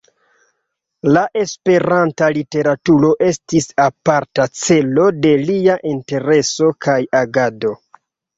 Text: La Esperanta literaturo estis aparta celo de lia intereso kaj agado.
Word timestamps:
La 1.17 1.21
Esperanta 1.41 2.29
literaturo 2.37 3.11
estis 3.27 3.67
aparta 3.85 4.47
celo 4.63 5.07
de 5.27 5.35
lia 5.45 5.77
intereso 5.93 6.73
kaj 6.89 6.99
agado. 7.23 7.77